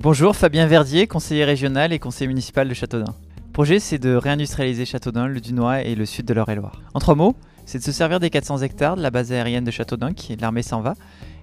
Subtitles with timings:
[0.00, 3.14] Bonjour, Fabien Verdier, conseiller régional et conseiller municipal de Châteaudun.
[3.36, 6.82] Le projet, c'est de réindustrialiser Châteaudun, le Dunois et le sud de l'Eure-et-Loire.
[6.94, 9.70] En trois mots, c'est de se servir des 400 hectares de la base aérienne de
[9.70, 10.94] Châteaudun, qui est l'armée s'en va,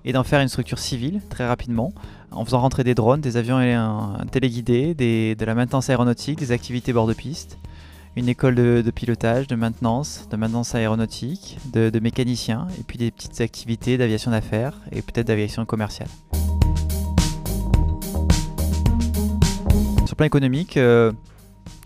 [0.04, 1.94] et d'en faire une structure civile très rapidement,
[2.32, 3.62] en faisant rentrer des drones, des avions
[4.32, 7.58] téléguidés, de la maintenance aéronautique, des activités bord de piste,
[8.18, 13.12] une école de, pilotage, de maintenance, de maintenance aéronautique, de, de mécaniciens, et puis des
[13.12, 16.10] petites activités d'aviation d'affaires et peut-être d'aviation commerciale.
[20.12, 21.14] Sur le plan économique, euh,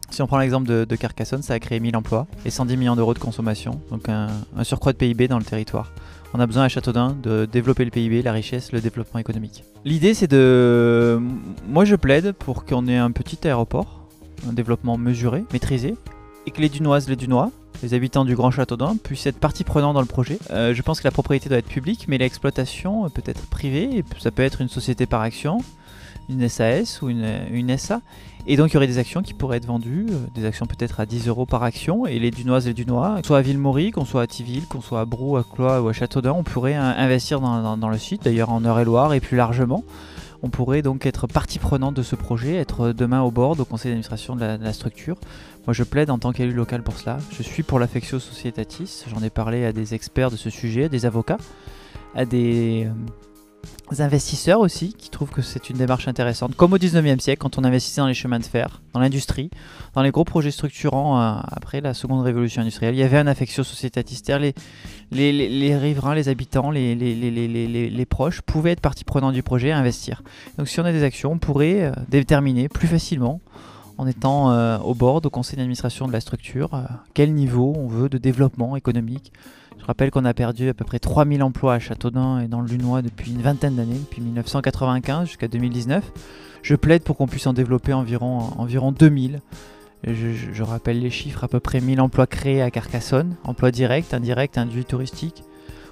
[0.10, 3.14] si on prend l'exemple de, Carcassonne, ça a créé 1000 emplois et 110 millions d'euros
[3.14, 4.30] de consommation, donc un,
[4.64, 5.92] surcroît de PIB dans le territoire.
[6.34, 9.64] On a besoin à Châteaudun de développer le PIB, la richesse, le développement économique.
[9.84, 11.22] L'idée c'est de...
[11.70, 14.08] Moi je plaide pour qu'on ait un petit aéroport,
[14.50, 15.94] un développement mesuré, maîtrisé,
[16.48, 17.52] et que les Dunoises, les Dunois,
[17.84, 20.40] les habitants du Grand Châteaudun puissent être partie prenante dans le projet.
[20.50, 24.32] Euh, je pense que la propriété doit être publique, mais l'exploitation peut être privée, ça
[24.32, 25.60] peut être une société par action,
[26.30, 28.02] une SAS ou une, SA.
[28.48, 31.00] Et donc il y aurait des actions qui pourraient être vendues, euh, des actions peut-être
[31.00, 32.06] à 10 euros par action.
[32.06, 35.02] Et les Dunoises et les Dunois, soit à Villemaury, qu'on soit à Tiville, qu'on soit
[35.02, 38.64] à Brou, à Cloix ou à Châteaudun, on pourrait investir dans, le site, d'ailleurs en
[38.64, 39.84] Eure-et-Loire et plus largement.
[40.44, 43.90] On pourrait donc être partie prenante de ce projet, être demain au bord au conseil
[43.90, 45.16] d'administration de, la structure.
[45.66, 47.18] Moi je plaide en tant qu'élu local pour cela.
[47.32, 51.08] Je suis pour l'affectio societatis, j'en ai parlé à des experts de ce sujet, des
[51.08, 51.38] avocats,
[52.14, 52.86] à des...
[52.86, 52.92] Euh,
[54.00, 56.56] investisseurs aussi qui trouvent que c'est une démarche intéressante.
[56.56, 59.50] Comme au 19e siècle, quand on investissait dans les chemins de fer, dans l'industrie,
[59.94, 63.28] dans les gros projets structurants euh, après la seconde révolution industrielle, il y avait un
[63.28, 64.30] affection sociétatiste.
[64.30, 64.54] Les,
[65.12, 70.24] les, les, riverains, les habitants, les, proches pouvaient être partie prenante du projet et investir.
[70.58, 73.42] Donc si on a des actions, on pourrait euh, déterminer plus facilement
[73.98, 76.72] en étant euh, au bord, au conseil d'administration de la structure,
[77.14, 79.32] quel niveau on veut de développement économique,
[79.86, 82.68] je rappelle qu'on a perdu à peu près 3000 emplois à Châteaudun et dans le
[82.68, 86.04] Lunois depuis une vingtaine d'années, depuis 1995 jusqu'à 2019.
[86.64, 89.42] Je plaide pour qu'on puisse en développer environ, environ 2000.
[90.08, 94.58] Je, rappelle les chiffres, à peu près 1000 emplois créés à Carcassonne, emplois directs, indirects,
[94.58, 95.44] induits touristiques.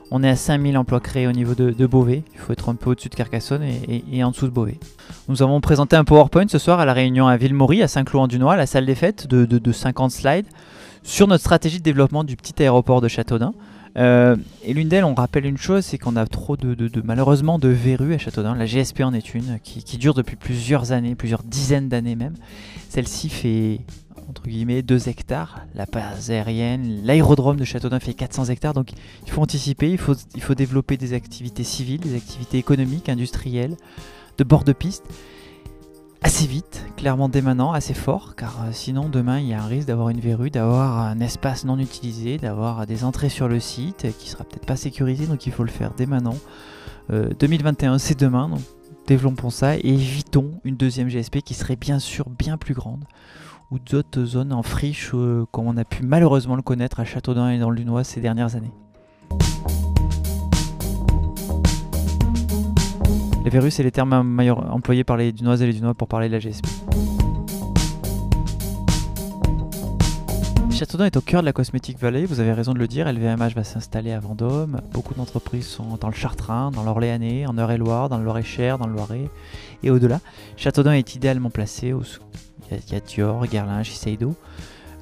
[0.09, 2.23] On est à 5000 emplois créés au niveau de, Beauvais.
[2.34, 4.79] Il faut être un peu au-dessus de Carcassonne et, en dessous de Beauvais.
[5.29, 8.66] Nous avons présenté un PowerPoint ce soir à la réunion à Villemaury, à Saint-Cloud-en-Dunois, la
[8.66, 10.47] salle des fêtes, de 50 slides
[11.03, 13.53] sur notre stratégie de développement du petit aéroport de Châteaudun.
[13.96, 17.70] Euh, et l'une d'elles, on rappelle une chose, c'est qu'on a trop de, malheureusement de
[17.70, 18.56] verrues à Châteaudun.
[18.56, 22.34] La GSP en est une qui, dure depuis plusieurs années, plusieurs dizaines d'années même.
[22.90, 23.81] Celle-ci fait
[24.30, 25.66] entre guillemets 2 hectares.
[25.76, 28.74] La base aérienne, l'aérodrome de Châteaudun fait 400 hectares.
[28.74, 28.92] Donc
[29.26, 33.75] il faut anticiper, il faut, il faut développer des activités civiles, des activités économiques, industrielles,
[34.38, 35.04] de bord de piste
[36.23, 39.67] assez vite, clairement dès maintenant, assez fort, car euh, sinon demain il y a un
[39.67, 44.07] risque d'avoir une verrue, d'avoir un espace non utilisé, d'avoir des entrées sur le site
[44.17, 46.35] qui sera peut-être pas sécurisé, donc il faut le faire dès maintenant.
[47.09, 48.62] 2021 euh, c'est demain, donc
[49.06, 53.03] développons ça et évitons une deuxième GSP qui serait bien sûr bien plus grande
[53.72, 57.50] ou d'autres zones en friche euh, comme on a pu malheureusement le connaître à Châteaudun
[57.50, 58.72] et dans le Lunois ces dernières années.
[63.53, 64.14] Les verrues, c'est les termes
[64.72, 66.66] employés par les Dunoises et les Dunois pour parler de la GSP.
[70.72, 73.53] Châteaudun est au cœur de la Cosmétique Valley, vous avez raison de le dire, LVMH
[73.53, 78.18] va s'installer à Vendôme, beaucoup d'entreprises sont dans le Chartrain, dans l'Orléanais, en Eure-et-Loire, dans
[78.18, 79.30] le Loir-et-Cher, dans le Loiret
[79.84, 80.19] et au-delà.
[80.58, 81.94] Châteaudun est idéalement placé,
[82.72, 84.34] il, y a, Dior, Guerlain, Shiseido.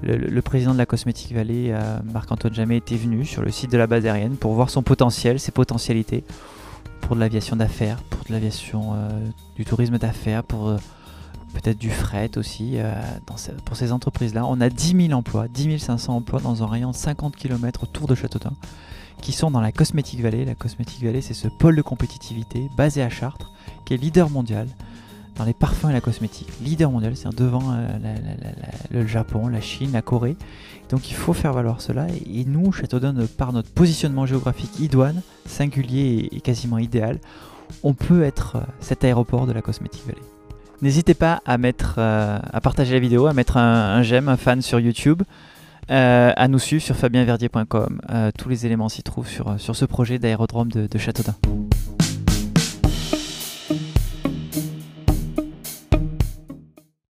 [0.03, 3.77] Le, président de la Cosmétique Valley, euh, Marc-Antoine Jamais, était venu sur le site de
[3.77, 6.25] la base aérienne pour voir son potentiel, ses potentialités
[7.01, 9.09] pour de l'aviation d'affaires, pour de l'aviation euh,
[9.55, 10.77] du tourisme d'affaires, pour euh,
[11.53, 12.73] peut-être du fret aussi.
[12.75, 12.93] Euh,
[13.65, 16.95] pour ces entreprises-là, on a 10 000 emplois, 10 500 emplois dans un rayon de
[16.95, 18.53] 50 km autour de Châteaudun,
[19.21, 20.45] qui sont dans la Cosmétique Valley.
[20.45, 23.51] La Cosmétique Valley, c'est ce pôle de compétitivité basé à Chartres,
[23.85, 24.67] qui est leader mondial
[25.37, 26.49] dans les parfums et la cosmétique.
[26.63, 27.75] Leader mondial, c'est-à-dire devant
[28.91, 30.35] le Japon, la Chine, la Corée.
[30.91, 32.07] Donc il faut faire valoir cela.
[32.29, 37.17] Et, nous, Châteaudun, par notre positionnement géographique idoine, singulier et, quasiment idéal,
[37.81, 40.21] on peut être euh, cet aéroport de la Cosmétique Valley.
[40.81, 44.61] N'hésitez pas à, mettre, euh, à partager la vidéo, à mettre un, j'aime, un fan
[44.61, 45.23] sur YouTube,
[45.89, 48.01] euh, à nous suivre sur fabienverdier.com.
[48.37, 51.35] tous les éléments s'y trouvent sur, sur ce projet d'aérodrome de, de Châteaudun.